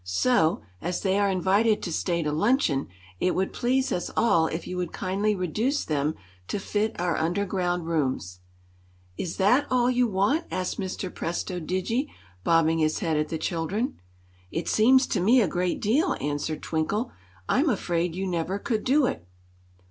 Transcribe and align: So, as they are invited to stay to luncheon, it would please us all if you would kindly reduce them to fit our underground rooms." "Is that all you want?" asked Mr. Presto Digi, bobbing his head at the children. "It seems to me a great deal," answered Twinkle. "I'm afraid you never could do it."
So, 0.03 0.61
as 0.81 1.01
they 1.01 1.19
are 1.19 1.29
invited 1.29 1.83
to 1.83 1.93
stay 1.93 2.23
to 2.23 2.31
luncheon, 2.31 2.87
it 3.19 3.35
would 3.35 3.53
please 3.53 3.91
us 3.91 4.09
all 4.17 4.47
if 4.47 4.65
you 4.65 4.75
would 4.77 4.91
kindly 4.91 5.35
reduce 5.35 5.85
them 5.85 6.15
to 6.47 6.57
fit 6.57 6.99
our 6.99 7.15
underground 7.17 7.85
rooms." 7.85 8.39
"Is 9.15 9.37
that 9.37 9.67
all 9.69 9.91
you 9.91 10.07
want?" 10.07 10.45
asked 10.49 10.79
Mr. 10.79 11.13
Presto 11.13 11.59
Digi, 11.59 12.07
bobbing 12.43 12.79
his 12.79 12.97
head 12.97 13.15
at 13.15 13.29
the 13.29 13.37
children. 13.37 13.99
"It 14.49 14.67
seems 14.67 15.05
to 15.05 15.19
me 15.19 15.39
a 15.39 15.47
great 15.47 15.79
deal," 15.79 16.15
answered 16.19 16.63
Twinkle. 16.63 17.11
"I'm 17.47 17.69
afraid 17.69 18.15
you 18.15 18.25
never 18.25 18.57
could 18.57 18.83
do 18.83 19.05
it." 19.05 19.27